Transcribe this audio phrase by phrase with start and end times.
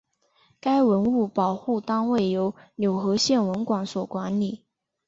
[0.59, 4.65] 该文物保护单位由柳河县文管所管理。